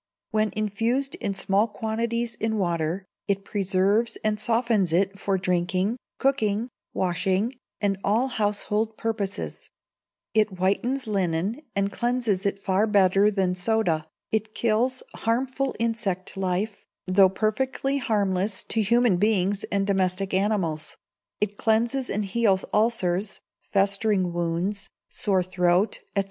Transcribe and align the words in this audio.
When 0.31 0.49
infused 0.55 1.13
in 1.21 1.35
small 1.35 1.67
quantities 1.67 2.33
in 2.33 2.57
water, 2.57 3.05
it 3.27 3.45
preserves 3.45 4.17
and 4.23 4.39
softens 4.39 4.91
it 4.91 5.19
for 5.19 5.37
drinking, 5.37 5.97
cooking, 6.17 6.69
washing, 6.91 7.53
and 7.79 7.99
all 8.03 8.27
household 8.29 8.97
purposes; 8.97 9.69
it 10.33 10.49
whitens 10.49 11.05
linen 11.05 11.61
and 11.75 11.91
cleanses 11.91 12.47
it 12.47 12.57
far 12.57 12.87
better 12.87 13.29
than 13.29 13.53
soda, 13.53 14.07
it 14.31 14.55
kills 14.55 15.03
harmful 15.17 15.75
insect 15.77 16.35
life, 16.35 16.83
though 17.05 17.29
perfectly 17.29 17.99
harmless 17.99 18.63
to 18.69 18.81
human 18.81 19.17
beings 19.17 19.65
and 19.65 19.85
domestic 19.85 20.33
animals; 20.33 20.97
it 21.39 21.57
cleanses 21.57 22.09
and 22.09 22.25
heals 22.25 22.65
ulcers, 22.73 23.39
festering 23.59 24.33
wounds, 24.33 24.89
sore 25.09 25.43
throat, 25.43 25.99
&c. 26.17 26.19